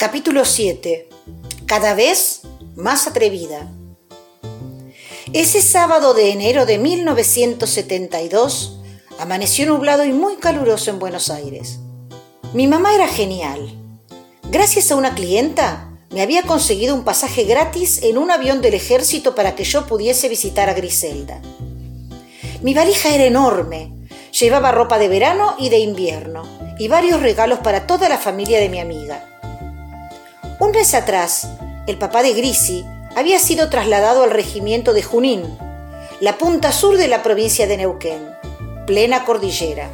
Capítulo 0.00 0.44
7. 0.46 1.10
Cada 1.66 1.92
vez 1.92 2.40
más 2.74 3.06
atrevida. 3.06 3.70
Ese 5.34 5.60
sábado 5.60 6.14
de 6.14 6.30
enero 6.30 6.64
de 6.64 6.78
1972 6.78 8.80
amaneció 9.18 9.66
nublado 9.66 10.06
y 10.06 10.14
muy 10.14 10.36
caluroso 10.36 10.88
en 10.88 11.00
Buenos 11.00 11.28
Aires. 11.28 11.80
Mi 12.54 12.66
mamá 12.66 12.94
era 12.94 13.08
genial. 13.08 13.78
Gracias 14.44 14.90
a 14.90 14.96
una 14.96 15.14
clienta, 15.14 15.90
me 16.08 16.22
había 16.22 16.44
conseguido 16.44 16.94
un 16.94 17.04
pasaje 17.04 17.44
gratis 17.44 18.02
en 18.02 18.16
un 18.16 18.30
avión 18.30 18.62
del 18.62 18.72
ejército 18.72 19.34
para 19.34 19.54
que 19.54 19.64
yo 19.64 19.86
pudiese 19.86 20.30
visitar 20.30 20.70
a 20.70 20.72
Griselda. 20.72 21.42
Mi 22.62 22.72
valija 22.72 23.14
era 23.14 23.24
enorme. 23.24 23.92
Llevaba 24.32 24.72
ropa 24.72 24.98
de 24.98 25.08
verano 25.08 25.56
y 25.58 25.68
de 25.68 25.80
invierno 25.80 26.44
y 26.78 26.88
varios 26.88 27.20
regalos 27.20 27.58
para 27.58 27.86
toda 27.86 28.08
la 28.08 28.16
familia 28.16 28.60
de 28.60 28.70
mi 28.70 28.80
amiga. 28.80 29.26
Un 30.60 30.72
mes 30.72 30.92
atrás, 30.92 31.48
el 31.86 31.96
papá 31.96 32.22
de 32.22 32.34
Grisi 32.34 32.84
había 33.16 33.38
sido 33.38 33.70
trasladado 33.70 34.24
al 34.24 34.30
regimiento 34.30 34.92
de 34.92 35.02
Junín, 35.02 35.58
la 36.20 36.36
punta 36.36 36.70
sur 36.70 36.98
de 36.98 37.08
la 37.08 37.22
provincia 37.22 37.66
de 37.66 37.78
Neuquén, 37.78 38.28
plena 38.86 39.24
cordillera. 39.24 39.88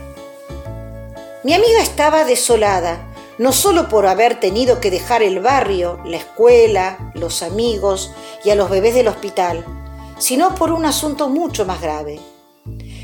Mi 1.45 1.55
amiga 1.55 1.81
estaba 1.81 2.25
desolada 2.25 3.07
no 3.39 3.53
solo 3.53 3.89
por 3.89 4.09
haber 4.09 4.41
tenido 4.41 4.81
que 4.81 4.91
dejar 4.91 5.23
el 5.23 5.39
barrio, 5.39 6.01
la 6.05 6.17
escuela, 6.17 7.13
los 7.15 7.45
amigos 7.45 8.11
y 8.45 8.51
a 8.51 8.57
los 8.57 8.69
bebés 8.69 8.95
del 8.95 9.07
hospital, 9.07 9.65
sino 10.19 10.57
por 10.57 10.73
un 10.73 10.85
asunto 10.85 11.29
mucho 11.29 11.65
más 11.65 11.81
grave. 11.81 12.19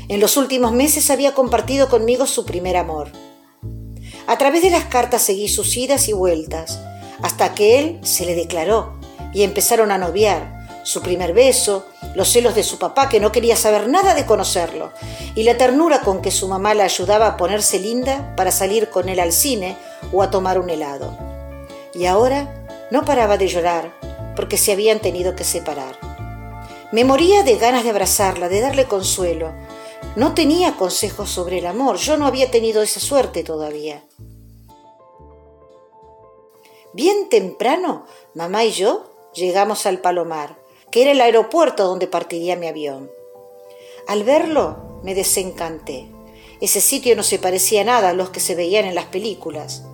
En 0.09 0.19
los 0.19 0.35
últimos 0.35 0.73
meses 0.73 1.09
había 1.09 1.33
compartido 1.33 1.87
conmigo 1.87 2.25
su 2.25 2.45
primer 2.45 2.75
amor. 2.75 3.09
A 4.27 4.37
través 4.37 4.63
de 4.63 4.69
las 4.69 4.83
cartas 4.83 5.21
seguí 5.21 5.47
sus 5.47 5.77
idas 5.77 6.09
y 6.09 6.13
vueltas, 6.13 6.77
hasta 7.23 7.55
que 7.55 7.79
él 7.79 7.99
se 8.03 8.25
le 8.25 8.35
declaró 8.35 8.93
y 9.33 9.41
empezaron 9.41 9.91
a 9.91 9.97
noviar, 9.97 10.61
su 10.83 11.01
primer 11.01 11.33
beso, 11.33 11.87
los 12.13 12.29
celos 12.29 12.53
de 12.53 12.63
su 12.63 12.77
papá 12.77 13.07
que 13.07 13.21
no 13.21 13.31
quería 13.31 13.55
saber 13.55 13.87
nada 13.87 14.13
de 14.13 14.25
conocerlo, 14.25 14.91
y 15.33 15.43
la 15.43 15.57
ternura 15.57 16.01
con 16.01 16.21
que 16.21 16.29
su 16.29 16.47
mamá 16.47 16.73
la 16.73 16.83
ayudaba 16.83 17.27
a 17.27 17.37
ponerse 17.37 17.79
linda 17.79 18.35
para 18.35 18.51
salir 18.51 18.89
con 18.89 19.07
él 19.07 19.19
al 19.21 19.31
cine 19.31 19.77
o 20.11 20.21
a 20.21 20.29
tomar 20.29 20.59
un 20.59 20.69
helado. 20.69 21.17
Y 21.95 22.05
ahora 22.05 22.65
no 22.91 23.05
paraba 23.05 23.37
de 23.37 23.47
llorar 23.47 23.93
porque 24.35 24.57
se 24.57 24.73
habían 24.73 24.99
tenido 24.99 25.35
que 25.35 25.45
separar. 25.45 25.97
Me 26.91 27.05
moría 27.05 27.43
de 27.43 27.57
ganas 27.57 27.85
de 27.85 27.91
abrazarla, 27.91 28.49
de 28.49 28.59
darle 28.59 28.85
consuelo. 28.85 29.53
No 30.17 30.33
tenía 30.33 30.75
consejos 30.75 31.29
sobre 31.29 31.59
el 31.59 31.65
amor, 31.65 31.95
yo 31.95 32.17
no 32.17 32.27
había 32.27 32.51
tenido 32.51 32.83
esa 32.83 32.99
suerte 32.99 33.43
todavía. 33.43 34.03
Bien 36.93 37.29
temprano, 37.29 38.05
mamá 38.33 38.63
y 38.65 38.71
yo 38.71 39.03
llegamos 39.33 39.85
al 39.85 39.99
Palomar 39.99 40.63
que 40.93 41.01
era 41.01 41.11
el 41.11 41.21
aeropuerto 41.21 41.85
donde 41.85 42.05
partiría 42.05 42.55
mi 42.55 42.67
avión. 42.67 43.09
Al 44.07 44.23
verlo, 44.23 44.99
me 45.03 45.15
desencanté. 45.15 46.07
Ese 46.61 46.81
sitio 46.81 47.15
no 47.15 47.23
se 47.23 47.39
parecía 47.39 47.83
nada 47.83 48.09
a 48.09 48.13
los 48.13 48.29
que 48.29 48.39
se 48.39 48.53
veían 48.53 48.85
en 48.85 48.93
las 48.93 49.05
películas. 49.05 49.85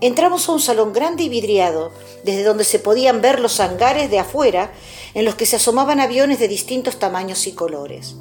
Entramos 0.00 0.48
a 0.48 0.52
un 0.52 0.60
salón 0.60 0.92
grande 0.92 1.24
y 1.24 1.28
vidriado, 1.28 1.90
desde 2.22 2.44
donde 2.44 2.62
se 2.62 2.78
podían 2.78 3.20
ver 3.20 3.40
los 3.40 3.58
hangares 3.58 4.08
de 4.08 4.20
afuera, 4.20 4.70
en 5.14 5.24
los 5.24 5.34
que 5.34 5.44
se 5.44 5.56
asomaban 5.56 5.98
aviones 5.98 6.38
de 6.38 6.46
distintos 6.46 7.00
tamaños 7.00 7.48
y 7.48 7.52
colores. 7.52 8.14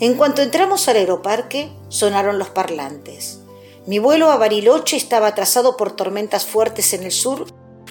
En 0.00 0.18
cuanto 0.18 0.42
entramos 0.42 0.86
al 0.88 0.96
aeroparque, 0.96 1.70
sonaron 1.88 2.38
los 2.38 2.50
parlantes. 2.50 3.41
Mi 3.84 3.98
vuelo 3.98 4.30
a 4.30 4.36
Bariloche 4.36 4.96
estaba 4.96 5.26
atrasado 5.26 5.76
por 5.76 5.96
tormentas 5.96 6.46
fuertes 6.46 6.92
en 6.92 7.02
el 7.02 7.10
sur 7.10 7.46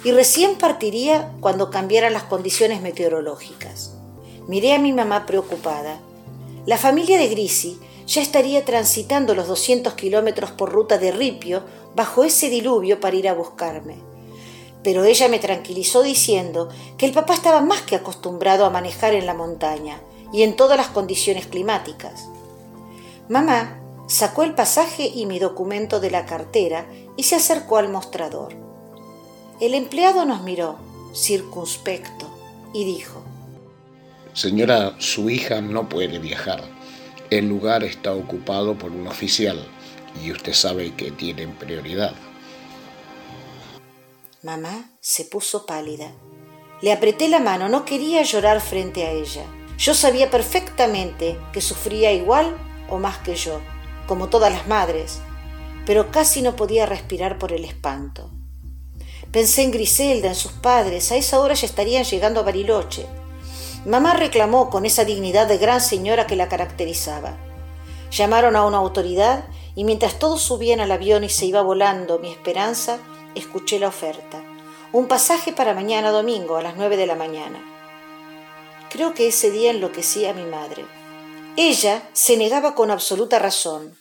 y 0.05 0.11
recién 0.13 0.57
partiría 0.57 1.33
cuando 1.41 1.69
cambiaran 1.69 2.13
las 2.13 2.23
condiciones 2.23 2.81
meteorológicas. 2.81 3.97
Miré 4.47 4.73
a 4.73 4.79
mi 4.79 4.93
mamá 4.93 5.25
preocupada. 5.25 5.99
La 6.65 6.77
familia 6.77 7.17
de 7.17 7.27
Grisi 7.27 7.77
ya 8.07 8.21
estaría 8.21 8.63
transitando 8.63 9.35
los 9.35 9.49
200 9.49 9.93
kilómetros 9.95 10.51
por 10.51 10.71
ruta 10.71 10.97
de 10.97 11.11
Ripio 11.11 11.63
bajo 11.93 12.23
ese 12.23 12.49
diluvio 12.49 13.01
para 13.01 13.17
ir 13.17 13.27
a 13.27 13.33
buscarme. 13.33 13.97
Pero 14.83 15.03
ella 15.03 15.27
me 15.27 15.39
tranquilizó 15.39 16.03
diciendo 16.03 16.69
que 16.97 17.05
el 17.05 17.11
papá 17.11 17.33
estaba 17.33 17.59
más 17.59 17.81
que 17.81 17.97
acostumbrado 17.97 18.65
a 18.65 18.69
manejar 18.69 19.13
en 19.13 19.25
la 19.25 19.33
montaña 19.33 20.01
y 20.31 20.43
en 20.43 20.55
todas 20.55 20.77
las 20.77 20.87
condiciones 20.87 21.47
climáticas. 21.47 22.29
Mamá 23.27 23.80
sacó 24.11 24.43
el 24.43 24.53
pasaje 24.53 25.09
y 25.13 25.25
mi 25.25 25.39
documento 25.39 26.01
de 26.01 26.11
la 26.11 26.25
cartera 26.25 26.85
y 27.15 27.23
se 27.23 27.35
acercó 27.35 27.77
al 27.77 27.87
mostrador. 27.87 28.53
El 29.61 29.73
empleado 29.73 30.25
nos 30.25 30.41
miró, 30.43 30.77
circunspecto, 31.13 32.29
y 32.73 32.83
dijo, 32.83 33.23
Señora, 34.33 34.95
su 34.99 35.29
hija 35.29 35.61
no 35.61 35.87
puede 35.87 36.19
viajar. 36.19 36.61
El 37.29 37.47
lugar 37.47 37.85
está 37.85 38.13
ocupado 38.13 38.77
por 38.77 38.91
un 38.91 39.07
oficial 39.07 39.65
y 40.21 40.31
usted 40.31 40.53
sabe 40.53 40.93
que 40.95 41.11
tienen 41.11 41.55
prioridad. 41.55 42.13
Mamá 44.43 44.91
se 44.99 45.23
puso 45.23 45.65
pálida. 45.65 46.11
Le 46.81 46.91
apreté 46.91 47.29
la 47.29 47.39
mano, 47.39 47.69
no 47.69 47.85
quería 47.85 48.23
llorar 48.23 48.59
frente 48.59 49.05
a 49.05 49.11
ella. 49.11 49.45
Yo 49.77 49.93
sabía 49.93 50.29
perfectamente 50.29 51.37
que 51.53 51.61
sufría 51.61 52.11
igual 52.11 52.57
o 52.89 52.97
más 52.97 53.19
que 53.19 53.35
yo, 53.35 53.61
como 54.07 54.29
todas 54.29 54.51
las 54.51 54.67
madres, 54.67 55.19
pero 55.85 56.11
casi 56.11 56.41
no 56.41 56.55
podía 56.55 56.85
respirar 56.85 57.37
por 57.37 57.53
el 57.53 57.65
espanto. 57.65 58.29
Pensé 59.31 59.63
en 59.63 59.71
Griselda, 59.71 60.27
en 60.27 60.35
sus 60.35 60.51
padres, 60.51 61.11
a 61.11 61.15
esa 61.15 61.39
hora 61.39 61.53
ya 61.53 61.65
estarían 61.65 62.03
llegando 62.03 62.41
a 62.41 62.43
Bariloche. 62.43 63.05
Mamá 63.85 64.13
reclamó 64.13 64.69
con 64.69 64.85
esa 64.85 65.05
dignidad 65.05 65.47
de 65.47 65.57
gran 65.57 65.81
señora 65.81 66.27
que 66.27 66.35
la 66.35 66.49
caracterizaba. 66.49 67.37
Llamaron 68.11 68.55
a 68.55 68.65
una 68.65 68.77
autoridad 68.77 69.45
y 69.73 69.85
mientras 69.85 70.19
todos 70.19 70.41
subían 70.41 70.81
al 70.81 70.91
avión 70.91 71.23
y 71.23 71.29
se 71.29 71.45
iba 71.45 71.61
volando 71.61 72.19
mi 72.19 72.29
esperanza, 72.29 72.99
escuché 73.35 73.79
la 73.79 73.87
oferta. 73.87 74.43
Un 74.91 75.07
pasaje 75.07 75.53
para 75.53 75.73
mañana 75.73 76.11
domingo 76.11 76.57
a 76.57 76.61
las 76.61 76.75
nueve 76.75 76.97
de 76.97 77.07
la 77.07 77.15
mañana. 77.15 77.59
Creo 78.91 79.13
que 79.13 79.29
ese 79.29 79.49
día 79.49 79.71
enloquecía 79.71 80.31
a 80.31 80.33
mi 80.33 80.43
madre. 80.43 80.85
Ella 81.57 82.09
se 82.13 82.37
negaba 82.37 82.75
con 82.75 82.91
absoluta 82.91 83.37
razón. 83.37 83.97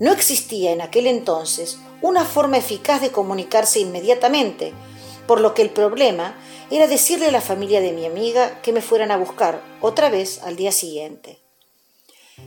No 0.00 0.12
existía 0.12 0.72
en 0.72 0.80
aquel 0.80 1.06
entonces 1.06 1.78
una 2.02 2.24
forma 2.24 2.58
eficaz 2.58 3.00
de 3.00 3.10
comunicarse 3.10 3.80
inmediatamente, 3.80 4.72
por 5.26 5.40
lo 5.40 5.54
que 5.54 5.62
el 5.62 5.70
problema 5.70 6.36
era 6.70 6.86
decirle 6.86 7.26
a 7.26 7.32
la 7.32 7.40
familia 7.40 7.80
de 7.80 7.92
mi 7.92 8.04
amiga 8.04 8.60
que 8.62 8.72
me 8.72 8.82
fueran 8.82 9.10
a 9.10 9.16
buscar 9.16 9.62
otra 9.80 10.10
vez 10.10 10.42
al 10.42 10.56
día 10.56 10.72
siguiente. 10.72 11.40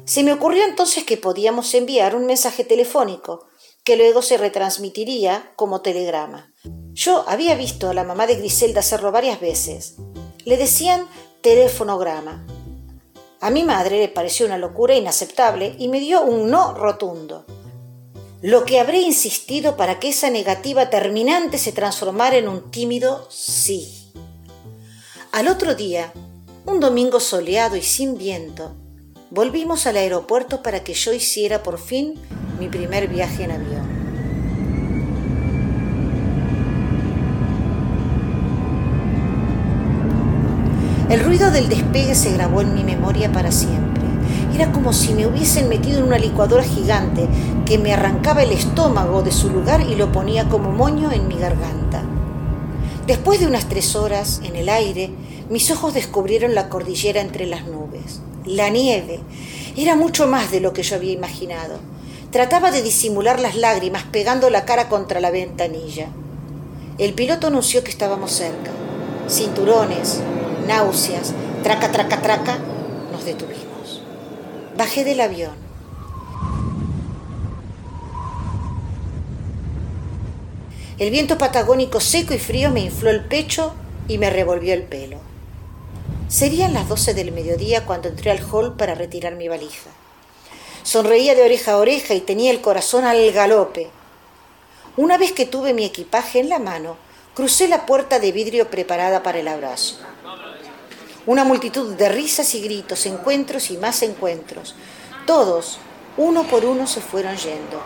Se 0.05 0.23
me 0.23 0.33
ocurrió 0.33 0.65
entonces 0.65 1.03
que 1.03 1.17
podíamos 1.17 1.73
enviar 1.73 2.15
un 2.15 2.25
mensaje 2.25 2.63
telefónico 2.63 3.47
que 3.83 3.97
luego 3.97 4.21
se 4.21 4.37
retransmitiría 4.37 5.51
como 5.55 5.81
telegrama. 5.81 6.53
Yo 6.93 7.23
había 7.27 7.55
visto 7.55 7.89
a 7.89 7.93
la 7.93 8.03
mamá 8.03 8.27
de 8.27 8.35
Griselda 8.35 8.81
hacerlo 8.81 9.11
varias 9.11 9.39
veces. 9.39 9.95
Le 10.45 10.57
decían 10.57 11.07
telefonograma. 11.41 12.45
A 13.41 13.49
mi 13.49 13.63
madre 13.63 13.99
le 13.99 14.07
pareció 14.07 14.45
una 14.45 14.57
locura 14.57 14.95
inaceptable 14.95 15.75
y 15.77 15.87
me 15.89 15.99
dio 15.99 16.21
un 16.21 16.49
no 16.49 16.73
rotundo 16.73 17.45
lo 18.41 18.65
que 18.65 18.79
habré 18.79 19.01
insistido 19.01 19.77
para 19.77 19.99
que 19.99 20.09
esa 20.09 20.31
negativa 20.31 20.89
terminante 20.89 21.59
se 21.59 21.71
transformara 21.71 22.37
en 22.37 22.47
un 22.47 22.71
tímido 22.71 23.27
sí. 23.29 24.11
Al 25.31 25.47
otro 25.47 25.75
día, 25.75 26.11
un 26.65 26.79
domingo 26.79 27.19
soleado 27.19 27.75
y 27.75 27.83
sin 27.83 28.17
viento, 28.17 28.75
volvimos 29.29 29.85
al 29.85 29.97
aeropuerto 29.97 30.63
para 30.63 30.83
que 30.83 30.95
yo 30.95 31.13
hiciera 31.13 31.61
por 31.61 31.77
fin 31.77 32.15
mi 32.59 32.67
primer 32.67 33.07
viaje 33.07 33.43
en 33.43 33.51
avión. 33.51 33.80
El 41.11 41.19
ruido 41.25 41.51
del 41.51 41.67
despegue 41.67 42.15
se 42.15 42.31
grabó 42.31 42.61
en 42.61 42.73
mi 42.73 42.85
memoria 42.85 43.29
para 43.33 43.51
siempre. 43.51 44.01
Era 44.55 44.71
como 44.71 44.93
si 44.93 45.13
me 45.13 45.27
hubiesen 45.27 45.67
metido 45.67 45.97
en 45.97 46.05
una 46.05 46.17
licuadora 46.17 46.63
gigante 46.63 47.27
que 47.65 47.77
me 47.77 47.91
arrancaba 47.91 48.43
el 48.43 48.53
estómago 48.53 49.21
de 49.21 49.33
su 49.33 49.49
lugar 49.49 49.81
y 49.81 49.95
lo 49.95 50.13
ponía 50.13 50.47
como 50.47 50.71
moño 50.71 51.11
en 51.11 51.27
mi 51.27 51.35
garganta. 51.35 52.01
Después 53.07 53.41
de 53.41 53.47
unas 53.47 53.67
tres 53.67 53.93
horas 53.97 54.39
en 54.45 54.55
el 54.55 54.69
aire, 54.69 55.11
mis 55.49 55.69
ojos 55.69 55.93
descubrieron 55.93 56.55
la 56.55 56.69
cordillera 56.69 57.19
entre 57.19 57.45
las 57.45 57.65
nubes. 57.65 58.21
La 58.45 58.69
nieve 58.69 59.19
era 59.75 59.97
mucho 59.97 60.27
más 60.27 60.49
de 60.49 60.61
lo 60.61 60.71
que 60.71 60.83
yo 60.83 60.95
había 60.95 61.11
imaginado. 61.11 61.79
Trataba 62.31 62.71
de 62.71 62.83
disimular 62.83 63.37
las 63.41 63.57
lágrimas 63.57 64.05
pegando 64.13 64.49
la 64.49 64.63
cara 64.63 64.87
contra 64.87 65.19
la 65.19 65.29
ventanilla. 65.29 66.07
El 66.97 67.13
piloto 67.15 67.47
anunció 67.47 67.83
que 67.83 67.91
estábamos 67.91 68.31
cerca. 68.31 68.71
Cinturones, 69.27 70.21
náuseas, 70.67 71.33
traca, 71.63 71.91
traca, 71.91 72.21
traca, 72.21 72.57
nos 73.11 73.25
detuvimos. 73.25 74.01
Bajé 74.77 75.03
del 75.03 75.21
avión. 75.21 75.55
El 80.97 81.09
viento 81.09 81.37
patagónico 81.37 81.99
seco 81.99 82.33
y 82.33 82.39
frío 82.39 82.69
me 82.69 82.81
infló 82.81 83.09
el 83.09 83.25
pecho 83.25 83.73
y 84.07 84.17
me 84.17 84.29
revolvió 84.29 84.73
el 84.73 84.83
pelo. 84.83 85.17
Serían 86.27 86.73
las 86.73 86.87
doce 86.87 87.13
del 87.13 87.31
mediodía 87.31 87.85
cuando 87.85 88.07
entré 88.07 88.31
al 88.31 88.45
hall 88.51 88.75
para 88.77 88.95
retirar 88.95 89.35
mi 89.35 89.47
valija. 89.47 89.89
Sonreía 90.83 91.35
de 91.35 91.43
oreja 91.43 91.73
a 91.73 91.77
oreja 91.77 92.13
y 92.13 92.21
tenía 92.21 92.51
el 92.51 92.61
corazón 92.61 93.05
al 93.05 93.31
galope. 93.31 93.89
Una 94.95 95.17
vez 95.17 95.31
que 95.31 95.45
tuve 95.45 95.73
mi 95.73 95.85
equipaje 95.85 96.39
en 96.39 96.49
la 96.49 96.59
mano, 96.59 96.97
crucé 97.33 97.67
la 97.67 97.85
puerta 97.85 98.19
de 98.19 98.31
vidrio 98.31 98.69
preparada 98.69 99.23
para 99.23 99.39
el 99.39 99.47
abrazo. 99.47 99.97
Una 101.25 101.43
multitud 101.43 101.95
de 101.95 102.09
risas 102.09 102.55
y 102.55 102.61
gritos, 102.61 103.05
encuentros 103.05 103.69
y 103.69 103.77
más 103.77 104.01
encuentros. 104.01 104.75
Todos, 105.27 105.77
uno 106.17 106.43
por 106.43 106.65
uno, 106.65 106.87
se 106.87 106.99
fueron 106.99 107.37
yendo. 107.37 107.81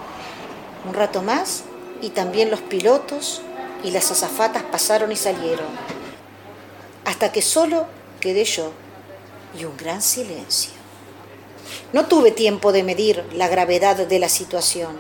Un 0.88 0.94
rato 0.94 1.22
más 1.22 1.64
y 2.02 2.10
también 2.10 2.50
los 2.50 2.62
pilotos 2.62 3.42
y 3.84 3.92
las 3.92 4.10
azafatas 4.12 4.64
pasaron 4.64 5.12
y 5.12 5.16
salieron, 5.16 5.68
hasta 7.06 7.32
que 7.32 7.42
solo 7.42 7.88
quedé 8.20 8.44
yo 8.46 8.72
y 9.60 9.66
un 9.66 9.76
gran 9.78 10.02
silencio. 10.02 10.72
No 11.94 12.06
tuve 12.08 12.32
tiempo 12.32 12.72
de 12.72 12.84
medir 12.84 13.24
la 13.34 13.48
gravedad 13.48 13.96
de 13.96 14.20
la 14.20 14.30
situación. 14.30 14.96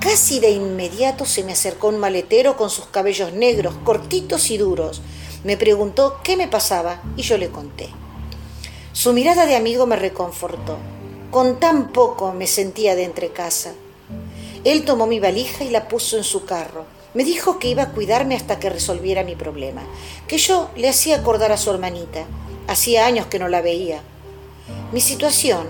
Casi 0.00 0.40
de 0.40 0.50
inmediato 0.50 1.26
se 1.26 1.44
me 1.44 1.52
acercó 1.52 1.88
un 1.88 1.98
maletero 1.98 2.56
con 2.56 2.70
sus 2.70 2.86
cabellos 2.86 3.32
negros, 3.32 3.74
cortitos 3.84 4.50
y 4.50 4.56
duros. 4.56 5.02
Me 5.42 5.56
preguntó 5.56 6.20
qué 6.22 6.36
me 6.36 6.48
pasaba 6.48 7.00
y 7.16 7.22
yo 7.22 7.38
le 7.38 7.48
conté. 7.48 7.88
Su 8.92 9.14
mirada 9.14 9.46
de 9.46 9.56
amigo 9.56 9.86
me 9.86 9.96
reconfortó. 9.96 10.76
Con 11.30 11.58
tan 11.58 11.92
poco 11.92 12.32
me 12.32 12.46
sentía 12.46 12.94
de 12.94 13.04
entre 13.04 13.30
casa. 13.30 13.72
Él 14.64 14.84
tomó 14.84 15.06
mi 15.06 15.18
valija 15.18 15.64
y 15.64 15.70
la 15.70 15.88
puso 15.88 16.18
en 16.18 16.24
su 16.24 16.44
carro. 16.44 16.84
Me 17.14 17.24
dijo 17.24 17.58
que 17.58 17.68
iba 17.68 17.84
a 17.84 17.92
cuidarme 17.92 18.36
hasta 18.36 18.58
que 18.58 18.68
resolviera 18.68 19.24
mi 19.24 19.34
problema, 19.34 19.82
que 20.28 20.36
yo 20.36 20.70
le 20.76 20.88
hacía 20.88 21.16
acordar 21.16 21.52
a 21.52 21.56
su 21.56 21.70
hermanita. 21.70 22.24
Hacía 22.66 23.06
años 23.06 23.26
que 23.26 23.38
no 23.38 23.48
la 23.48 23.62
veía. 23.62 24.02
Mi 24.92 25.00
situación, 25.00 25.66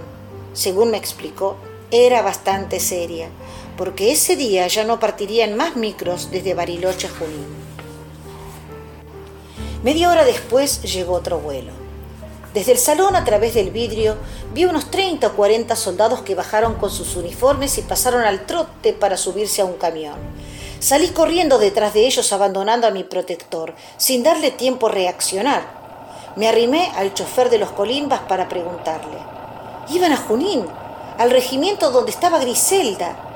según 0.52 0.90
me 0.90 0.96
explicó, 0.96 1.56
era 1.92 2.22
bastante 2.22 2.80
seria, 2.80 3.28
porque 3.76 4.10
ese 4.10 4.34
día 4.34 4.66
ya 4.66 4.84
no 4.84 4.98
partirían 4.98 5.56
más 5.56 5.76
micros 5.76 6.30
desde 6.30 6.54
Bariloche 6.54 7.06
a 7.06 7.10
Junín. 7.10 7.59
Media 9.82 10.10
hora 10.10 10.26
después 10.26 10.82
llegó 10.82 11.14
otro 11.14 11.38
vuelo. 11.38 11.72
Desde 12.52 12.72
el 12.72 12.78
salón, 12.78 13.16
a 13.16 13.24
través 13.24 13.54
del 13.54 13.70
vidrio, 13.70 14.16
vi 14.52 14.66
unos 14.66 14.90
30 14.90 15.28
o 15.28 15.32
40 15.32 15.74
soldados 15.74 16.20
que 16.20 16.34
bajaron 16.34 16.74
con 16.74 16.90
sus 16.90 17.16
uniformes 17.16 17.78
y 17.78 17.82
pasaron 17.82 18.24
al 18.24 18.44
trote 18.44 18.92
para 18.92 19.16
subirse 19.16 19.62
a 19.62 19.64
un 19.64 19.78
camión. 19.78 20.16
Salí 20.80 21.08
corriendo 21.08 21.58
detrás 21.58 21.94
de 21.94 22.06
ellos 22.06 22.30
abandonando 22.34 22.86
a 22.86 22.90
mi 22.90 23.04
protector, 23.04 23.74
sin 23.96 24.22
darle 24.22 24.50
tiempo 24.50 24.88
a 24.88 24.90
reaccionar. 24.90 25.62
Me 26.36 26.46
arrimé 26.46 26.92
al 26.96 27.14
chofer 27.14 27.48
de 27.48 27.56
los 27.56 27.70
colimbas 27.70 28.20
para 28.28 28.50
preguntarle. 28.50 29.16
Iban 29.88 30.12
a 30.12 30.18
Junín, 30.18 30.66
al 31.16 31.30
regimiento 31.30 31.90
donde 31.90 32.10
estaba 32.10 32.38
Griselda. 32.38 33.29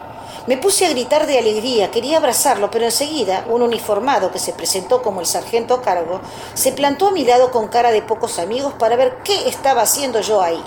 Me 0.46 0.58
puse 0.58 0.84
a 0.84 0.90
gritar 0.90 1.26
de 1.26 1.38
alegría, 1.38 1.90
quería 1.90 2.18
abrazarlo, 2.18 2.70
pero 2.70 2.84
enseguida 2.84 3.46
un 3.48 3.62
uniformado 3.62 4.30
que 4.30 4.38
se 4.38 4.52
presentó 4.52 5.00
como 5.00 5.20
el 5.20 5.26
sargento 5.26 5.80
cargo 5.80 6.20
se 6.52 6.72
plantó 6.72 7.08
a 7.08 7.12
mi 7.12 7.24
lado 7.24 7.50
con 7.50 7.68
cara 7.68 7.90
de 7.92 8.02
pocos 8.02 8.38
amigos 8.38 8.74
para 8.74 8.94
ver 8.94 9.22
qué 9.24 9.48
estaba 9.48 9.80
haciendo 9.80 10.20
yo 10.20 10.42
ahí. 10.42 10.62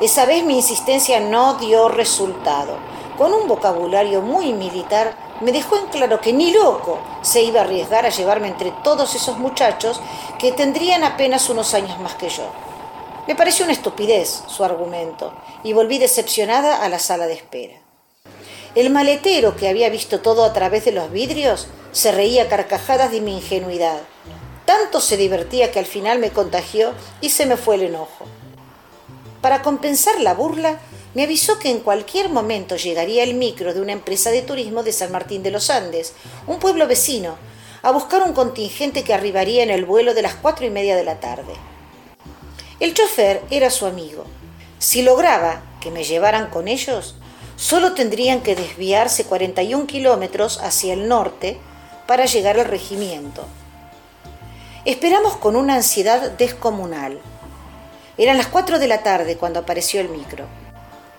Esa 0.00 0.26
vez 0.26 0.44
mi 0.44 0.56
insistencia 0.56 1.20
no 1.20 1.54
dio 1.54 1.88
resultado. 1.88 2.76
Con 3.16 3.32
un 3.32 3.46
vocabulario 3.46 4.20
muy 4.20 4.52
militar, 4.52 5.14
me 5.40 5.52
dejó 5.52 5.76
en 5.76 5.86
claro 5.86 6.20
que 6.20 6.32
ni 6.32 6.52
loco 6.52 6.98
se 7.22 7.44
iba 7.44 7.60
a 7.60 7.64
arriesgar 7.64 8.04
a 8.04 8.10
llevarme 8.10 8.48
entre 8.48 8.72
todos 8.82 9.14
esos 9.14 9.38
muchachos 9.38 10.00
que 10.40 10.50
tendrían 10.50 11.04
apenas 11.04 11.48
unos 11.48 11.72
años 11.72 12.00
más 12.00 12.16
que 12.16 12.30
yo. 12.30 12.42
Me 13.28 13.36
pareció 13.36 13.64
una 13.64 13.74
estupidez 13.74 14.42
su 14.48 14.64
argumento 14.64 15.32
y 15.62 15.72
volví 15.72 15.98
decepcionada 15.98 16.82
a 16.82 16.88
la 16.88 16.98
sala 16.98 17.28
de 17.28 17.34
espera. 17.34 17.85
El 18.76 18.90
maletero, 18.90 19.56
que 19.56 19.70
había 19.70 19.88
visto 19.88 20.20
todo 20.20 20.44
a 20.44 20.52
través 20.52 20.84
de 20.84 20.92
los 20.92 21.10
vidrios, 21.10 21.66
se 21.92 22.12
reía 22.12 22.50
carcajadas 22.50 23.10
de 23.10 23.22
mi 23.22 23.36
ingenuidad. 23.36 24.02
Tanto 24.66 25.00
se 25.00 25.16
divertía 25.16 25.72
que 25.72 25.78
al 25.78 25.86
final 25.86 26.18
me 26.18 26.28
contagió 26.28 26.92
y 27.22 27.30
se 27.30 27.46
me 27.46 27.56
fue 27.56 27.76
el 27.76 27.84
enojo. 27.84 28.26
Para 29.40 29.62
compensar 29.62 30.20
la 30.20 30.34
burla, 30.34 30.78
me 31.14 31.22
avisó 31.22 31.58
que 31.58 31.70
en 31.70 31.80
cualquier 31.80 32.28
momento 32.28 32.76
llegaría 32.76 33.24
el 33.24 33.32
micro 33.32 33.72
de 33.72 33.80
una 33.80 33.92
empresa 33.92 34.30
de 34.30 34.42
turismo 34.42 34.82
de 34.82 34.92
San 34.92 35.10
Martín 35.10 35.42
de 35.42 35.52
los 35.52 35.70
Andes, 35.70 36.12
un 36.46 36.58
pueblo 36.58 36.86
vecino, 36.86 37.38
a 37.80 37.92
buscar 37.92 38.22
un 38.24 38.34
contingente 38.34 39.04
que 39.04 39.14
arribaría 39.14 39.62
en 39.62 39.70
el 39.70 39.86
vuelo 39.86 40.12
de 40.12 40.20
las 40.20 40.34
cuatro 40.34 40.66
y 40.66 40.70
media 40.70 40.96
de 40.96 41.04
la 41.04 41.18
tarde. 41.18 41.54
El 42.78 42.92
chofer 42.92 43.40
era 43.48 43.70
su 43.70 43.86
amigo. 43.86 44.26
Si 44.78 45.00
lograba 45.00 45.62
que 45.80 45.90
me 45.90 46.04
llevaran 46.04 46.50
con 46.50 46.68
ellos, 46.68 47.14
Solo 47.56 47.94
tendrían 47.94 48.42
que 48.42 48.54
desviarse 48.54 49.24
41 49.24 49.86
kilómetros 49.86 50.60
hacia 50.62 50.92
el 50.92 51.08
norte 51.08 51.58
para 52.06 52.26
llegar 52.26 52.60
al 52.60 52.66
regimiento. 52.66 53.46
Esperamos 54.84 55.36
con 55.36 55.56
una 55.56 55.74
ansiedad 55.74 56.30
descomunal. 56.32 57.18
Eran 58.18 58.36
las 58.36 58.46
4 58.46 58.78
de 58.78 58.88
la 58.88 59.02
tarde 59.02 59.36
cuando 59.36 59.60
apareció 59.60 60.00
el 60.00 60.10
micro. 60.10 60.44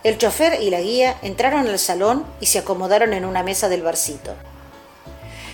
El 0.04 0.18
chofer 0.18 0.62
y 0.62 0.70
la 0.70 0.80
guía 0.80 1.18
entraron 1.22 1.68
al 1.68 1.80
salón 1.80 2.26
y 2.40 2.46
se 2.46 2.60
acomodaron 2.60 3.14
en 3.14 3.26
una 3.26 3.44
mesa 3.44 3.68
del 3.68 3.82
barcito. 3.82 4.36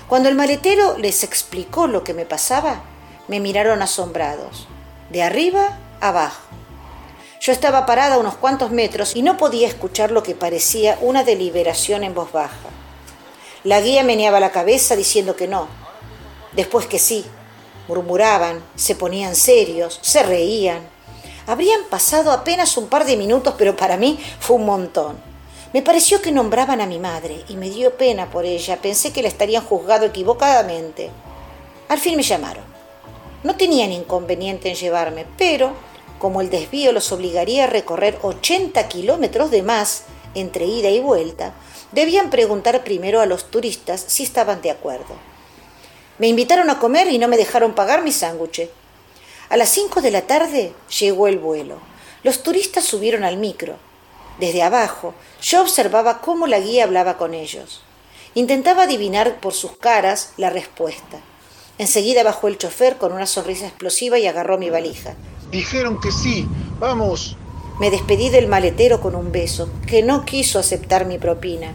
Cuando 0.08 0.30
el 0.30 0.36
maletero 0.36 0.98
les 0.98 1.24
explicó 1.24 1.88
lo 1.88 2.04
que 2.04 2.14
me 2.14 2.26
pasaba, 2.26 2.84
me 3.28 3.40
miraron 3.40 3.82
asombrados, 3.82 4.68
de 5.10 5.24
arriba 5.24 5.80
abajo. 6.02 6.42
Yo 7.46 7.52
estaba 7.52 7.86
parada 7.86 8.20
unos 8.20 8.36
cuantos 8.36 8.72
metros 8.72 9.18
y 9.18 9.22
no 9.22 9.36
podía 9.36 9.68
escuchar 9.68 10.12
lo 10.12 10.24
que 10.24 10.34
parecía 10.34 10.98
una 11.02 11.26
deliberación 11.26 12.06
en 12.06 12.16
voz 12.16 12.32
baja. 12.32 12.70
La 13.66 13.82
guía 13.82 14.02
meneaba 14.02 14.40
la 14.40 14.54
cabeza 14.54 14.96
diciendo 14.96 15.36
que 15.36 15.50
no, 15.50 15.68
después 16.54 16.86
que 16.86 17.00
sí. 17.00 17.26
Murmuraban, 17.90 18.64
se 18.76 18.96
ponían 18.96 19.36
serios, 19.36 20.00
se 20.02 20.24
reían. 20.24 20.88
Habrían 21.46 21.84
pasado 21.90 22.32
apenas 22.32 22.78
un 22.78 22.88
par 22.88 23.04
de 23.04 23.18
minutos, 23.18 23.56
pero 23.58 23.76
para 23.76 23.98
mí 23.98 24.18
fue 24.40 24.56
un 24.56 24.66
montón. 24.66 25.18
Me 25.74 25.82
pareció 25.82 26.22
que 26.22 26.32
nombraban 26.32 26.80
a 26.80 26.86
mi 26.86 26.98
madre 26.98 27.44
y 27.50 27.58
me 27.58 27.70
dio 27.70 27.98
pena 27.98 28.32
por 28.32 28.46
ella. 28.46 28.78
Pensé 28.82 29.12
que 29.12 29.22
la 29.22 29.28
estarían 29.28 29.66
juzgado 29.66 30.06
equivocadamente. 30.06 31.12
Al 31.90 32.00
fin 32.00 32.16
me 32.16 32.24
llamaron. 32.24 32.64
No 33.44 33.58
tenían 33.58 33.92
inconveniente 33.92 34.70
en 34.70 34.76
llevarme, 34.76 35.26
pero 35.38 35.74
como 36.24 36.40
el 36.40 36.50
desvío 36.50 36.94
los 36.94 37.12
obligaría 37.12 37.66
a 37.66 37.68
recorrer 37.68 38.18
80 38.22 38.88
kilómetros 38.88 39.52
de 39.52 39.62
más 39.62 40.04
entre 40.36 40.64
ida 40.64 40.90
y 40.90 41.02
vuelta, 41.02 41.54
debían 41.92 42.30
preguntar 42.30 42.86
primero 42.86 43.20
a 43.20 43.26
los 43.26 43.52
turistas 43.52 44.06
si 44.08 44.24
estaban 44.24 44.62
de 44.62 44.72
acuerdo. 44.72 45.18
Me 46.20 46.30
invitaron 46.30 46.70
a 46.70 46.80
comer 46.80 47.10
y 47.10 47.18
no 47.18 47.28
me 47.28 47.36
dejaron 47.36 47.76
pagar 47.76 48.04
mi 48.04 48.14
sándwich. 48.14 48.70
A 49.50 49.58
las 49.58 49.68
5 49.72 50.00
de 50.00 50.12
la 50.12 50.22
tarde 50.22 50.72
llegó 50.98 51.28
el 51.28 51.40
vuelo. 51.40 51.80
Los 52.24 52.42
turistas 52.42 52.86
subieron 52.86 53.26
al 53.26 53.36
micro. 53.36 53.76
Desde 54.40 54.64
abajo 54.64 55.14
yo 55.42 55.60
observaba 55.60 56.22
cómo 56.22 56.48
la 56.48 56.62
guía 56.62 56.86
hablaba 56.86 57.18
con 57.18 57.34
ellos. 57.34 57.82
Intentaba 58.34 58.84
adivinar 58.84 59.42
por 59.42 59.52
sus 59.52 59.76
caras 59.76 60.32
la 60.38 60.50
respuesta. 60.50 61.20
Enseguida 61.78 62.24
bajó 62.24 62.48
el 62.48 62.58
chofer 62.58 62.96
con 62.96 63.12
una 63.12 63.26
sonrisa 63.26 63.68
explosiva 63.68 64.20
y 64.20 64.28
agarró 64.28 64.58
mi 64.58 64.70
valija. 64.70 65.18
Dijeron 65.54 66.00
que 66.02 66.12
sí. 66.12 66.48
Vamos. 66.80 67.38
Me 67.80 67.92
despedí 67.92 68.30
del 68.30 68.48
maletero 68.48 69.00
con 69.00 69.14
un 69.14 69.32
beso, 69.32 69.70
que 69.86 70.02
no 70.02 70.26
quiso 70.26 70.58
aceptar 70.58 71.06
mi 71.06 71.20
propina. 71.20 71.74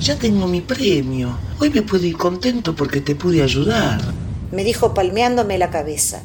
Ya 0.00 0.16
tengo 0.16 0.46
mi 0.46 0.62
premio. 0.62 1.36
Hoy 1.58 1.68
me 1.70 1.82
puedo 1.82 2.06
ir 2.06 2.16
contento 2.16 2.74
porque 2.74 3.02
te 3.02 3.14
pude 3.14 3.42
ayudar. 3.42 4.00
Me 4.52 4.64
dijo 4.64 4.94
palmeándome 4.94 5.58
la 5.58 5.68
cabeza. 5.68 6.22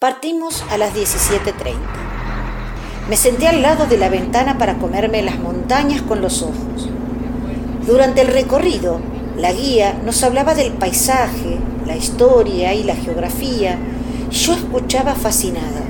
Partimos 0.00 0.64
a 0.70 0.76
las 0.76 0.92
17.30. 0.92 1.74
Me 3.08 3.16
senté 3.16 3.46
al 3.46 3.62
lado 3.62 3.86
de 3.86 3.98
la 3.98 4.08
ventana 4.08 4.58
para 4.58 4.78
comerme 4.78 5.22
las 5.22 5.38
montañas 5.38 6.02
con 6.02 6.20
los 6.20 6.42
ojos. 6.42 6.88
Durante 7.86 8.22
el 8.22 8.28
recorrido, 8.28 9.00
la 9.36 9.52
guía 9.52 10.00
nos 10.04 10.22
hablaba 10.24 10.54
del 10.54 10.72
paisaje, 10.72 11.58
la 11.86 11.96
historia 11.96 12.74
y 12.74 12.82
la 12.82 12.96
geografía. 12.96 13.78
Yo 14.30 14.54
escuchaba 14.54 15.14
fascinada. 15.14 15.81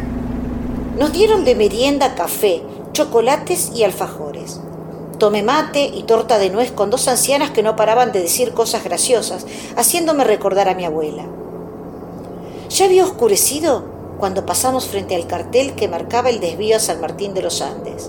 Nos 1.02 1.12
dieron 1.12 1.44
de 1.44 1.56
merienda 1.56 2.14
café, 2.14 2.62
chocolates 2.92 3.72
y 3.74 3.82
alfajores. 3.82 4.60
Tomé 5.18 5.42
mate 5.42 5.84
y 5.84 6.04
torta 6.04 6.38
de 6.38 6.48
nuez 6.48 6.70
con 6.70 6.90
dos 6.90 7.08
ancianas 7.08 7.50
que 7.50 7.64
no 7.64 7.74
paraban 7.74 8.12
de 8.12 8.20
decir 8.20 8.52
cosas 8.54 8.84
graciosas, 8.84 9.44
haciéndome 9.76 10.22
recordar 10.22 10.68
a 10.68 10.76
mi 10.76 10.84
abuela. 10.84 11.24
Ya 12.70 12.84
había 12.84 13.02
oscurecido 13.02 13.82
cuando 14.20 14.46
pasamos 14.46 14.86
frente 14.86 15.16
al 15.16 15.26
cartel 15.26 15.74
que 15.74 15.88
marcaba 15.88 16.30
el 16.30 16.38
desvío 16.38 16.76
a 16.76 16.78
San 16.78 17.00
Martín 17.00 17.34
de 17.34 17.42
los 17.42 17.62
Andes. 17.62 18.08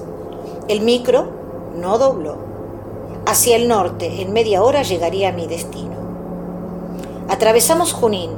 El 0.67 0.81
micro 0.81 1.31
no 1.75 1.97
dobló. 1.97 2.37
Hacia 3.25 3.55
el 3.55 3.67
norte, 3.67 4.21
en 4.21 4.33
media 4.33 4.61
hora, 4.61 4.83
llegaría 4.83 5.29
a 5.29 5.33
mi 5.33 5.47
destino. 5.47 5.95
Atravesamos 7.27 7.91
Junín, 7.91 8.29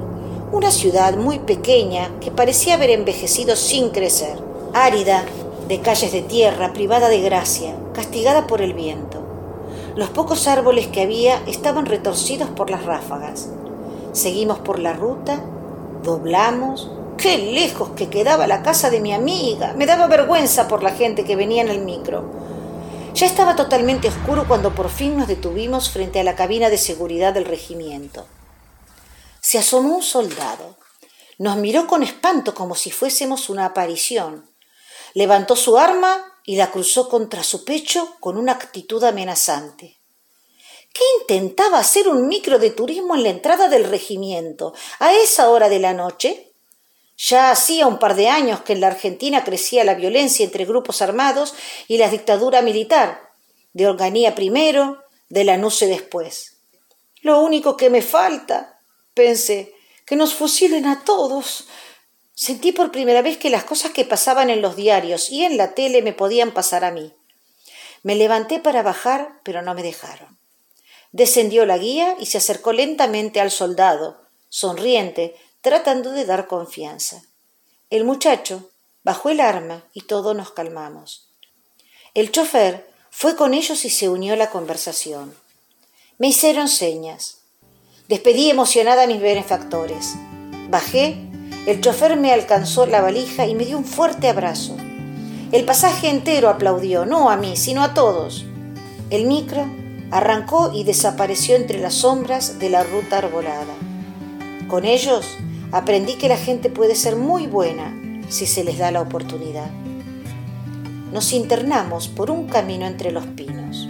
una 0.53 0.71
ciudad 0.71 1.17
muy 1.17 1.39
pequeña 1.39 2.09
que 2.21 2.31
parecía 2.31 2.75
haber 2.75 2.91
envejecido 2.91 3.57
sin 3.57 3.89
crecer, 3.89 4.44
árida, 4.75 5.23
de 5.69 5.79
calles 5.79 6.11
de 6.11 6.21
tierra, 6.21 6.73
privada 6.73 7.07
de 7.07 7.21
gracia, 7.21 7.77
castigada 7.93 8.45
por 8.45 8.61
el 8.61 8.73
viento. 8.73 9.23
Los 9.95 10.09
pocos 10.09 10.49
árboles 10.49 10.87
que 10.87 11.01
había 11.01 11.41
estaban 11.47 11.85
retorcidos 11.85 12.49
por 12.49 12.69
las 12.69 12.83
ráfagas. 12.83 13.47
Seguimos 14.11 14.59
por 14.59 14.79
la 14.79 14.91
ruta, 14.91 15.41
doblamos. 16.03 16.91
¡Qué 17.17 17.37
lejos 17.37 17.91
que 17.95 18.09
quedaba 18.09 18.47
la 18.47 18.63
casa 18.63 18.89
de 18.89 18.99
mi 18.99 19.13
amiga! 19.13 19.73
Me 19.77 19.85
daba 19.85 20.07
vergüenza 20.07 20.67
por 20.67 20.83
la 20.83 20.91
gente 20.91 21.23
que 21.23 21.37
venía 21.37 21.61
en 21.61 21.69
el 21.69 21.79
micro. 21.79 22.29
Ya 23.13 23.25
estaba 23.25 23.55
totalmente 23.55 24.09
oscuro 24.09 24.45
cuando 24.45 24.75
por 24.75 24.89
fin 24.89 25.17
nos 25.17 25.29
detuvimos 25.29 25.89
frente 25.89 26.19
a 26.19 26.25
la 26.25 26.35
cabina 26.35 26.69
de 26.69 26.77
seguridad 26.77 27.33
del 27.33 27.45
regimiento. 27.45 28.25
Se 29.39 29.57
asomó 29.57 29.95
un 29.95 30.03
soldado. 30.03 30.75
Nos 31.39 31.55
miró 31.55 31.87
con 31.87 32.03
espanto 32.03 32.53
como 32.53 32.75
si 32.75 32.91
fuésemos 32.91 33.49
una 33.49 33.65
aparición. 33.65 34.53
Levantó 35.15 35.55
su 35.55 35.77
arma 35.77 36.33
y 36.45 36.57
la 36.57 36.71
cruzó 36.71 37.07
contra 37.07 37.41
su 37.41 37.63
pecho 37.63 38.17
con 38.19 38.37
una 38.37 38.51
actitud 38.51 39.01
amenazante. 39.01 39.97
¿Qué 40.93 41.03
intentaba 41.21 41.79
hacer 41.79 42.09
un 42.09 42.27
micro 42.27 42.59
de 42.59 42.69
turismo 42.69 43.15
en 43.15 43.23
la 43.23 43.29
entrada 43.29 43.69
del 43.69 43.85
regimiento 43.85 44.73
a 44.99 45.13
esa 45.13 45.49
hora 45.49 45.69
de 45.69 45.79
la 45.79 45.93
noche? 45.93 46.51
Ya 47.17 47.49
hacía 47.49 47.87
un 47.87 47.97
par 47.97 48.15
de 48.15 48.27
años 48.27 48.61
que 48.61 48.73
en 48.73 48.81
la 48.81 48.87
Argentina 48.87 49.45
crecía 49.45 49.85
la 49.85 49.93
violencia 49.93 50.43
entre 50.43 50.65
grupos 50.65 51.01
armados 51.01 51.53
y 51.87 51.97
la 51.97 52.09
dictadura 52.09 52.61
militar, 52.61 53.31
de 53.71 53.87
Organia 53.87 54.35
primero, 54.35 55.01
de 55.29 55.45
la 55.45 55.55
Nuce 55.55 55.87
después. 55.87 56.57
Lo 57.21 57.39
único 57.39 57.77
que 57.77 57.89
me 57.89 58.01
falta, 58.01 58.81
pensé, 59.13 59.73
que 60.05 60.17
nos 60.17 60.33
fusilen 60.33 60.85
a 60.85 61.05
todos, 61.05 61.67
Sentí 62.35 62.73
por 62.73 62.91
primera 62.91 63.21
vez 63.21 63.37
que 63.37 63.49
las 63.49 63.63
cosas 63.63 63.91
que 63.91 64.03
pasaban 64.03 64.49
en 64.49 64.61
los 64.61 64.75
diarios 64.75 65.29
y 65.29 65.45
en 65.45 65.55
la 65.55 65.73
tele 65.73 66.01
me 66.01 66.11
podían 66.11 66.51
pasar 66.51 66.83
a 66.83 66.91
mí. 66.91 67.13
Me 68.03 68.15
levanté 68.15 68.59
para 68.59 68.83
bajar, 68.83 69.39
pero 69.43 69.61
no 69.61 69.73
me 69.73 69.81
dejaron. 69.81 70.37
Descendió 71.13 71.65
la 71.65 71.77
guía 71.77 72.17
y 72.19 72.25
se 72.25 72.37
acercó 72.37 72.73
lentamente 72.73 73.39
al 73.39 73.51
soldado, 73.51 74.21
sonriente, 74.49 75.35
tratando 75.61 76.11
de 76.11 76.25
dar 76.25 76.47
confianza. 76.47 77.23
El 77.89 78.03
muchacho 78.03 78.69
bajó 79.03 79.29
el 79.29 79.39
arma 79.39 79.85
y 79.93 80.01
todos 80.01 80.35
nos 80.35 80.51
calmamos. 80.51 81.29
El 82.13 82.31
chofer 82.31 82.85
fue 83.11 83.37
con 83.37 83.53
ellos 83.53 83.85
y 83.85 83.89
se 83.89 84.09
unió 84.09 84.33
a 84.33 84.37
la 84.37 84.49
conversación. 84.49 85.33
Me 86.17 86.27
hicieron 86.27 86.67
señas. 86.67 87.37
Despedí 88.09 88.49
emocionada 88.49 89.03
a 89.03 89.07
mis 89.07 89.21
benefactores. 89.21 90.15
Bajé 90.69 91.17
el 91.65 91.81
chofer 91.81 92.15
me 92.15 92.31
alcanzó 92.31 92.85
la 92.85 93.01
valija 93.01 93.47
y 93.47 93.55
me 93.55 93.65
dio 93.65 93.77
un 93.77 93.85
fuerte 93.85 94.29
abrazo. 94.29 94.77
El 95.51 95.65
pasaje 95.65 96.09
entero 96.09 96.49
aplaudió, 96.49 97.05
no 97.05 97.29
a 97.29 97.37
mí, 97.37 97.57
sino 97.57 97.83
a 97.83 97.93
todos. 97.93 98.45
El 99.09 99.25
micro 99.25 99.65
arrancó 100.11 100.71
y 100.73 100.83
desapareció 100.83 101.55
entre 101.55 101.79
las 101.79 101.95
sombras 101.95 102.59
de 102.59 102.69
la 102.69 102.83
ruta 102.83 103.17
arbolada. 103.17 103.73
Con 104.67 104.85
ellos 104.85 105.37
aprendí 105.71 106.15
que 106.15 106.29
la 106.29 106.37
gente 106.37 106.69
puede 106.69 106.95
ser 106.95 107.15
muy 107.15 107.47
buena 107.47 107.95
si 108.29 108.45
se 108.45 108.63
les 108.63 108.77
da 108.77 108.91
la 108.91 109.01
oportunidad. 109.01 109.69
Nos 111.11 111.33
internamos 111.33 112.07
por 112.07 112.29
un 112.29 112.47
camino 112.47 112.85
entre 112.85 113.11
los 113.11 113.25
pinos. 113.25 113.87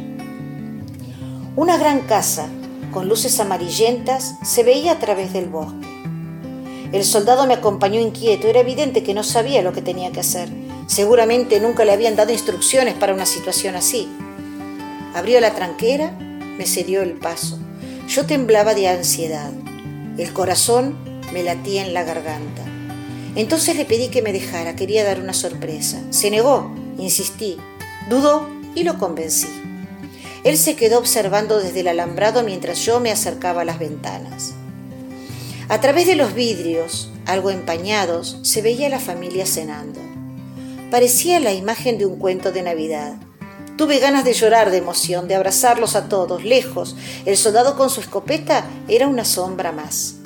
Una 1.56 1.78
gran 1.78 2.02
casa 2.02 2.48
con 2.94 3.10
luces 3.10 3.40
amarillentas 3.40 4.36
se 4.44 4.64
veía 4.64 4.94
a 4.94 5.00
través 5.00 5.34
del 5.34 5.48
bosque. 5.48 5.95
El 6.96 7.04
soldado 7.04 7.46
me 7.46 7.56
acompañó 7.56 8.00
inquieto. 8.00 8.48
Era 8.48 8.62
evidente 8.62 9.04
que 9.04 9.14
no 9.14 9.26
sabía 9.26 9.62
lo 9.62 9.74
que 9.74 9.82
tenía 9.82 10.14
que 10.14 10.22
hacer. 10.22 10.48
Seguramente 10.88 11.60
nunca 11.60 11.84
le 11.84 11.92
habían 11.92 12.16
dado 12.16 12.32
instrucciones 12.32 12.94
para 12.94 13.14
una 13.14 13.26
situación 13.26 13.76
así. 13.76 14.08
Abrió 15.14 15.42
la 15.42 15.54
tranquera, 15.54 16.12
me 16.12 16.66
cedió 16.66 17.02
el 17.02 17.16
paso. 17.16 17.60
Yo 18.08 18.26
temblaba 18.26 18.74
de 18.76 18.88
ansiedad. 18.88 19.52
El 20.18 20.32
corazón 20.32 20.96
me 21.34 21.44
latía 21.44 21.86
en 21.86 21.94
la 21.94 22.06
garganta. 22.06 22.64
Entonces 23.36 23.76
le 23.76 23.84
pedí 23.84 24.08
que 24.08 24.22
me 24.22 24.32
dejara, 24.32 24.78
quería 24.78 25.04
dar 25.04 25.20
una 25.20 25.34
sorpresa. 25.34 26.02
Se 26.12 26.32
negó, 26.32 26.74
insistí, 26.98 27.58
dudó 28.10 28.48
y 28.74 28.86
lo 28.86 28.98
convencí. 28.98 29.50
Él 30.46 30.58
se 30.58 30.78
quedó 30.78 31.00
observando 31.00 31.60
desde 31.60 31.82
el 31.82 31.90
alambrado 31.90 32.42
mientras 32.44 32.86
yo 32.86 33.02
me 33.02 33.12
acercaba 33.12 33.64
a 33.64 33.66
las 33.66 33.80
ventanas. 33.80 34.54
A 35.68 35.82
través 35.82 36.06
de 36.06 36.16
los 36.16 36.36
vidrios, 36.36 37.10
algo 37.26 37.50
empañados, 37.50 38.38
se 38.44 38.62
veía 38.62 38.88
la 38.88 39.00
familia 39.00 39.48
cenando. 39.48 40.00
Parecía 40.92 41.40
la 41.40 41.54
imagen 41.54 41.98
de 41.98 42.06
un 42.06 42.20
cuento 42.20 42.52
de 42.52 42.62
Navidad. 42.62 43.16
Tuve 43.76 43.98
ganas 43.98 44.26
de 44.26 44.34
llorar 44.34 44.70
de 44.70 44.78
emoción, 44.78 45.28
de 45.28 45.34
abrazarlos 45.34 45.96
a 45.96 46.08
todos, 46.08 46.44
lejos. 46.44 46.96
El 47.26 47.36
soldado 47.36 47.76
con 47.76 47.90
su 47.90 48.00
escopeta 48.00 48.64
era 48.88 49.08
una 49.08 49.26
sombra 49.26 49.72
más. 49.72 50.18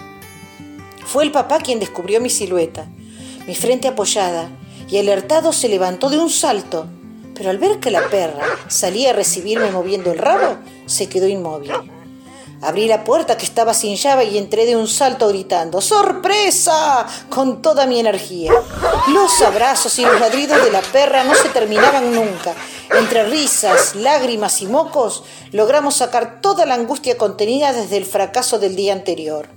Fue 1.06 1.24
el 1.24 1.32
papá 1.32 1.60
quien 1.60 1.80
descubrió 1.80 2.20
mi 2.20 2.30
silueta, 2.30 2.88
mi 3.48 3.56
frente 3.56 3.88
apoyada, 3.88 4.50
y 4.90 4.98
alertado 4.98 5.54
se 5.54 5.70
levantó 5.70 6.10
de 6.10 6.18
un 6.18 6.30
salto, 6.30 6.88
pero 7.34 7.50
al 7.50 7.60
ver 7.60 7.80
que 7.80 7.92
la 7.92 8.10
perra 8.10 8.44
salía 8.68 9.12
a 9.12 9.14
recibirme 9.14 9.72
moviendo 9.72 10.12
el 10.12 10.18
rabo, 10.18 10.58
se 10.86 11.08
quedó 11.08 11.30
inmóvil. 11.30 11.72
Abrí 12.62 12.88
la 12.88 13.06
puerta 13.06 13.38
que 13.38 13.46
estaba 13.46 13.74
sin 13.74 13.96
llave 13.96 14.26
y 14.26 14.38
entré 14.38 14.66
de 14.66 14.76
un 14.76 14.90
salto 14.90 15.30
gritando 15.30 15.80
¡Sorpresa! 15.80 17.08
con 17.30 17.62
toda 17.62 17.86
mi 17.86 18.02
energía. 18.02 18.52
Los 19.08 19.42
abrazos 19.42 19.98
y 19.98 20.04
los 20.04 20.20
ladridos 20.20 20.62
de 20.62 20.70
la 20.70 20.82
perra 20.82 21.24
no 21.24 21.36
se 21.36 21.48
terminaban 21.50 22.14
nunca. 22.14 22.54
Entre 22.98 23.24
risas, 23.24 23.96
lágrimas 23.96 24.62
y 24.62 24.66
mocos, 24.66 25.24
logramos 25.54 25.96
sacar 25.96 26.42
toda 26.42 26.66
la 26.66 26.74
angustia 26.74 27.18
contenida 27.18 27.72
desde 27.72 27.96
el 27.96 28.06
fracaso 28.06 28.60
del 28.60 28.76
día 28.76 28.92
anterior. 28.92 29.48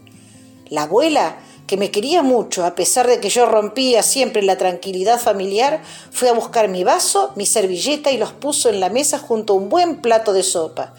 La 0.68 0.82
abuela, 0.82 1.38
que 1.66 1.76
me 1.76 1.90
quería 1.90 2.22
mucho, 2.22 2.64
a 2.64 2.76
pesar 2.76 3.08
de 3.08 3.18
que 3.18 3.30
yo 3.30 3.46
rompía 3.46 4.04
siempre 4.04 4.42
la 4.42 4.58
tranquilidad 4.58 5.18
familiar, 5.18 5.82
fue 6.12 6.28
a 6.28 6.34
buscar 6.34 6.68
mi 6.68 6.84
vaso, 6.84 7.32
mi 7.34 7.46
servilleta 7.46 8.12
y 8.12 8.16
los 8.16 8.32
puso 8.32 8.68
en 8.68 8.78
la 8.78 8.90
mesa 8.90 9.18
junto 9.18 9.54
a 9.54 9.56
un 9.56 9.68
buen 9.68 10.00
plato 10.00 10.32
de 10.32 10.44
sopa 10.44 10.94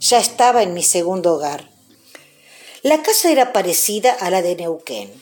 ya 0.00 0.18
estaba 0.18 0.62
en 0.62 0.74
mi 0.74 0.82
segundo 0.82 1.34
hogar. 1.34 1.68
La 2.82 3.02
casa 3.02 3.30
era 3.30 3.52
parecida 3.52 4.12
a 4.12 4.30
la 4.30 4.42
de 4.42 4.54
Neuquén, 4.56 5.12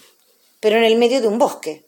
pero 0.60 0.76
en 0.76 0.84
el 0.84 0.96
medio 0.96 1.20
de 1.20 1.28
un 1.28 1.38
bosque. 1.38 1.86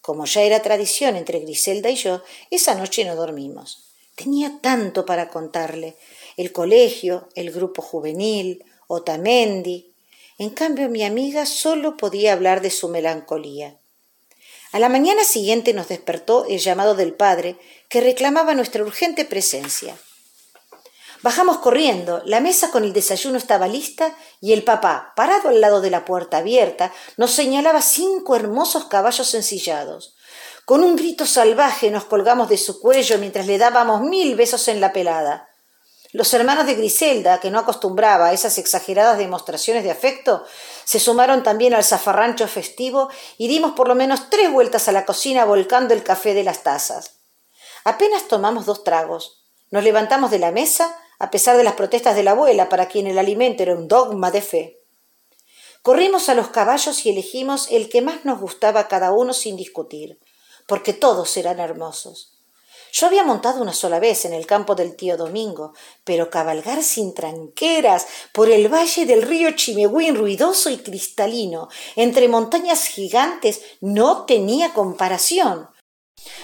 Como 0.00 0.24
ya 0.24 0.42
era 0.42 0.62
tradición 0.62 1.16
entre 1.16 1.40
Griselda 1.40 1.90
y 1.90 1.96
yo, 1.96 2.22
esa 2.50 2.74
noche 2.74 3.04
no 3.04 3.16
dormimos. 3.16 3.90
Tenía 4.14 4.58
tanto 4.60 5.04
para 5.04 5.28
contarle. 5.28 5.96
El 6.36 6.52
colegio, 6.52 7.28
el 7.34 7.50
grupo 7.50 7.82
juvenil, 7.82 8.64
Otamendi. 8.88 9.92
En 10.38 10.50
cambio, 10.50 10.88
mi 10.88 11.04
amiga 11.04 11.46
solo 11.46 11.96
podía 11.96 12.32
hablar 12.32 12.60
de 12.60 12.70
su 12.70 12.88
melancolía. 12.88 13.76
A 14.72 14.78
la 14.78 14.88
mañana 14.88 15.24
siguiente 15.24 15.72
nos 15.72 15.88
despertó 15.88 16.46
el 16.46 16.58
llamado 16.58 16.94
del 16.94 17.14
padre, 17.14 17.56
que 17.88 18.00
reclamaba 18.00 18.54
nuestra 18.54 18.82
urgente 18.82 19.24
presencia. 19.24 19.96
Bajamos 21.22 21.58
corriendo, 21.58 22.22
la 22.24 22.40
mesa 22.40 22.70
con 22.70 22.84
el 22.84 22.92
desayuno 22.92 23.38
estaba 23.38 23.66
lista 23.66 24.14
y 24.40 24.52
el 24.52 24.64
papá, 24.64 25.12
parado 25.16 25.48
al 25.48 25.60
lado 25.60 25.80
de 25.80 25.90
la 25.90 26.04
puerta 26.04 26.38
abierta, 26.38 26.92
nos 27.16 27.32
señalaba 27.32 27.80
cinco 27.80 28.36
hermosos 28.36 28.84
caballos 28.84 29.34
ensillados. 29.34 30.14
Con 30.64 30.82
un 30.82 30.96
grito 30.96 31.26
salvaje 31.26 31.90
nos 31.90 32.04
colgamos 32.04 32.48
de 32.48 32.58
su 32.58 32.80
cuello 32.80 33.18
mientras 33.18 33.46
le 33.46 33.56
dábamos 33.56 34.02
mil 34.02 34.34
besos 34.34 34.68
en 34.68 34.80
la 34.80 34.92
pelada. 34.92 35.48
Los 36.12 36.32
hermanos 36.34 36.66
de 36.66 36.74
Griselda, 36.74 37.40
que 37.40 37.50
no 37.50 37.58
acostumbraba 37.58 38.26
a 38.26 38.32
esas 38.32 38.58
exageradas 38.58 39.18
demostraciones 39.18 39.84
de 39.84 39.90
afecto, 39.90 40.44
se 40.84 40.98
sumaron 40.98 41.42
también 41.42 41.74
al 41.74 41.84
zafarrancho 41.84 42.48
festivo 42.48 43.10
y 43.38 43.48
dimos 43.48 43.72
por 43.72 43.88
lo 43.88 43.94
menos 43.94 44.30
tres 44.30 44.50
vueltas 44.50 44.88
a 44.88 44.92
la 44.92 45.04
cocina 45.04 45.44
volcando 45.44 45.94
el 45.94 46.02
café 46.02 46.34
de 46.34 46.44
las 46.44 46.62
tazas. 46.62 47.20
Apenas 47.84 48.28
tomamos 48.28 48.66
dos 48.66 48.82
tragos. 48.82 49.44
Nos 49.70 49.84
levantamos 49.84 50.30
de 50.30 50.38
la 50.38 50.52
mesa, 50.52 50.96
a 51.18 51.30
pesar 51.30 51.56
de 51.56 51.64
las 51.64 51.74
protestas 51.74 52.16
de 52.16 52.22
la 52.22 52.32
abuela, 52.32 52.68
para 52.68 52.86
quien 52.86 53.06
el 53.06 53.18
alimento 53.18 53.62
era 53.62 53.74
un 53.74 53.88
dogma 53.88 54.30
de 54.30 54.42
fe. 54.42 54.82
Corrimos 55.82 56.28
a 56.28 56.34
los 56.34 56.48
caballos 56.48 57.06
y 57.06 57.10
elegimos 57.10 57.68
el 57.70 57.88
que 57.88 58.02
más 58.02 58.24
nos 58.24 58.40
gustaba 58.40 58.80
a 58.80 58.88
cada 58.88 59.12
uno 59.12 59.32
sin 59.32 59.56
discutir, 59.56 60.18
porque 60.66 60.92
todos 60.92 61.36
eran 61.36 61.60
hermosos. 61.60 62.36
Yo 62.92 63.06
había 63.06 63.24
montado 63.24 63.60
una 63.60 63.74
sola 63.74 64.00
vez 64.00 64.24
en 64.24 64.32
el 64.32 64.46
campo 64.46 64.74
del 64.74 64.96
tío 64.96 65.18
Domingo, 65.18 65.74
pero 66.02 66.30
cabalgar 66.30 66.82
sin 66.82 67.12
tranqueras 67.12 68.06
por 68.32 68.48
el 68.48 68.72
valle 68.72 69.04
del 69.04 69.20
río 69.20 69.50
Chimehuín 69.50 70.16
ruidoso 70.16 70.70
y 70.70 70.78
cristalino, 70.78 71.68
entre 71.94 72.26
montañas 72.26 72.86
gigantes, 72.86 73.60
no 73.80 74.24
tenía 74.24 74.72
comparación. 74.72 75.68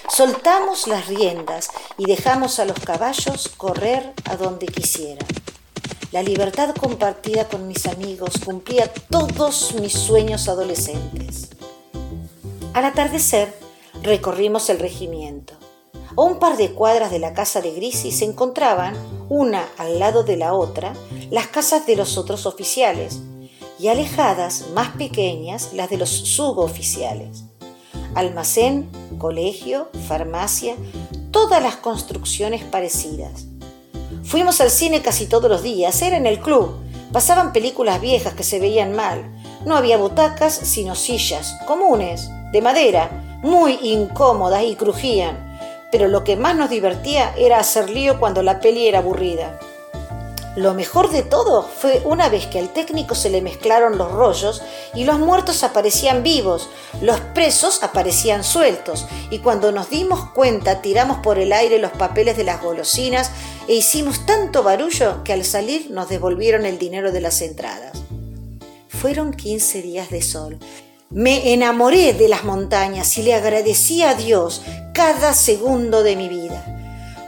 Soltamos 0.09 0.87
las 0.87 1.07
riendas 1.07 1.71
y 1.97 2.07
dejamos 2.07 2.59
a 2.59 2.65
los 2.65 2.79
caballos 2.81 3.49
correr 3.57 4.13
a 4.25 4.37
donde 4.37 4.67
quisieran. 4.67 5.27
La 6.13 6.23
libertad 6.23 6.75
compartida 6.75 7.49
con 7.49 7.67
mis 7.67 7.87
amigos 7.87 8.33
cumplía 8.45 8.93
todos 9.11 9.75
mis 9.81 9.95
sueños 9.95 10.49
adolescentes. 10.49 11.49
Al 12.75 12.85
atardecer, 12.85 13.55
recorrimos 14.03 14.69
el 14.69 14.79
regimiento. 14.79 15.55
A 16.15 16.21
un 16.21 16.39
par 16.39 16.59
de 16.59 16.73
cuadras 16.73 17.11
de 17.11 17.19
la 17.19 17.33
casa 17.33 17.63
de 17.63 17.73
Grisi 17.73 18.13
se 18.13 18.27
encontraban, 18.27 18.95
una 19.31 19.67
al 19.79 19.99
lado 19.99 20.23
de 20.25 20.37
la 20.37 20.53
otra, 20.53 20.93
las 21.31 21.47
casas 21.47 21.87
de 21.87 21.97
los 21.97 22.19
otros 22.19 22.45
oficiales, 22.45 23.21
y 23.79 23.89
alejadas, 23.89 24.67
más 24.75 24.91
pequeñas, 24.97 25.73
las 25.73 25.89
de 25.89 25.97
los 25.97 26.11
suboficiales. 26.11 27.45
Almacén, 28.15 28.89
colegio, 29.19 29.89
farmacia, 30.09 30.75
todas 31.31 31.63
las 31.63 31.77
construcciones 31.77 32.63
parecidas. 32.65 33.47
Fuimos 34.25 34.61
al 34.61 34.71
cine 34.71 35.03
casi 35.03 35.27
todos 35.27 35.51
los 35.51 35.63
días, 35.63 36.01
era 36.03 36.17
en 36.17 36.27
el 36.27 36.41
club. 36.41 36.77
Pasaban 37.13 37.53
películas 37.53 38.01
viejas 38.01 38.35
que 38.35 38.45
se 38.45 38.61
veían 38.61 38.95
mal. 38.95 39.25
No 39.67 39.77
había 39.77 39.97
butacas, 39.97 40.55
sino 40.55 40.95
sillas, 40.95 41.57
comunes, 41.67 42.29
de 42.53 42.63
madera, 42.63 43.41
muy 43.43 43.79
incómodas 43.83 44.65
y 44.65 44.75
crujían 44.77 45.53
pero 45.93 46.09
lo 46.09 46.25
que 46.25 46.37
más 46.37 46.57
nos 46.57 46.71
divertía 46.71 47.35
era 47.37 47.61
hacer 47.61 47.91
lío 47.91 48.19
cuando 48.19 48.43
la 48.43 48.61
peli 48.61 48.89
era 48.89 49.01
aburrida. 49.01 49.61
Lo 50.55 50.75
mejor 50.75 51.11
de 51.11 51.23
todo 51.23 51.63
fue 51.63 52.03
una 52.05 52.29
vez 52.29 52.47
que 52.47 52.59
al 52.59 52.73
técnico 52.73 53.15
se 53.15 53.31
le 53.31 53.41
mezclaron 53.41 53.97
los 53.97 54.13
rollos 54.13 54.63
y 54.95 55.05
los 55.05 55.19
muertos 55.19 55.63
aparecían 55.63 56.23
vivos, 56.23 56.69
los 57.01 57.21
presos 57.21 57.83
aparecían 57.83 58.45
sueltos 58.45 59.07
y 59.31 59.39
cuando 59.39 59.73
nos 59.73 59.89
dimos 59.89 60.31
cuenta 60.33 60.83
tiramos 60.83 61.19
por 61.19 61.39
el 61.39 61.53
aire 61.53 61.79
los 61.79 61.93
papeles 61.93 62.37
de 62.37 62.45
las 62.45 62.61
golosinas 62.61 63.31
e 63.67 63.75
hicimos 63.75 64.27
tanto 64.27 64.63
barullo 64.63 65.25
que 65.25 65.33
al 65.33 65.45
salir 65.45 65.91
nos 65.91 66.11
devolvieron 66.11 66.67
el 66.67 66.79
dinero 66.79 67.13
de 67.13 67.21
las 67.23 67.41
entradas. 67.41 68.03
Fueron 68.89 69.33
15 69.33 69.81
días 69.81 70.11
de 70.11 70.21
sol 70.21 70.59
me 71.15 71.53
enamoré 71.53 72.15
de 72.15 72.27
las 72.27 72.45
montañas 72.45 73.19
y 73.19 73.23
le 73.23 73.35
agradecí 73.35 74.03
a 74.03 74.15
Dios 74.15 74.63
cada 74.95 75.35
segundo 75.35 76.03
de 76.03 76.17
mi 76.17 76.31
vida. 76.31 76.65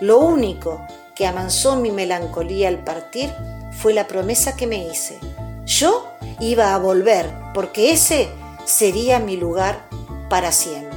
Lo 0.01 0.21
único 0.21 0.81
que 1.15 1.27
amansó 1.27 1.77
mi 1.77 1.91
melancolía 1.91 2.69
al 2.69 2.85
partir 2.85 3.33
fue 3.71 3.93
la 3.95 4.07
promesa 4.07 4.57
que 4.57 4.67
me 4.67 4.87
hice. 4.87 5.19
Yo 5.65 6.09
iba 6.41 6.75
a 6.75 6.79
volver 6.79 7.31
porque 7.55 7.93
ese 7.93 8.29
sería 8.65 9.19
mi 9.19 9.37
lugar 9.37 9.89
para 10.29 10.53
siempre. 10.53 10.94